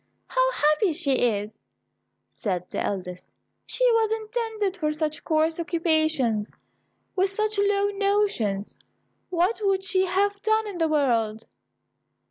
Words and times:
"How 0.25 0.51
happy 0.53 0.93
she 0.93 1.11
is," 1.13 1.59
said 2.27 2.67
the 2.71 2.83
eldest; 2.83 3.27
"she 3.67 3.85
was 3.91 4.11
intended 4.11 4.75
for 4.75 4.91
such 4.91 5.23
coarse 5.23 5.59
occupations. 5.59 6.51
With 7.15 7.29
such 7.29 7.59
low 7.59 7.89
notions, 7.89 8.79
what 9.29 9.61
would 9.63 9.83
she 9.83 10.07
have 10.07 10.41
done 10.41 10.65
in 10.65 10.79
the 10.79 10.87
world?" 10.89 11.45